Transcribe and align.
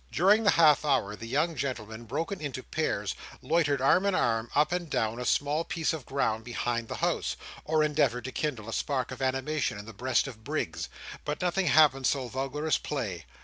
During 0.11 0.41
the 0.43 0.49
half 0.49 0.83
hour, 0.83 1.15
the 1.15 1.27
young 1.27 1.55
gentlemen, 1.55 2.05
broken 2.05 2.41
into 2.41 2.63
pairs, 2.63 3.13
loitered 3.43 3.81
arm 3.81 4.07
in 4.07 4.15
arm 4.15 4.49
up 4.55 4.71
and 4.71 4.89
down 4.89 5.19
a 5.19 5.25
small 5.25 5.63
piece 5.63 5.93
of 5.93 6.07
ground 6.07 6.43
behind 6.43 6.87
the 6.87 6.95
house, 7.05 7.35
or 7.65 7.83
endeavoured 7.83 8.23
to 8.25 8.31
kindle 8.31 8.67
a 8.67 8.73
spark 8.73 9.11
of 9.11 9.21
animation 9.21 9.77
in 9.77 9.85
the 9.85 9.93
breast 9.93 10.25
of 10.25 10.43
Briggs. 10.43 10.89
But 11.23 11.39
nothing 11.39 11.67
happened 11.67 12.07
so 12.07 12.27
vulgar 12.29 12.65
as 12.65 12.79
play. 12.79 13.27